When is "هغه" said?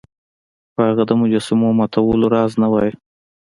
0.89-1.03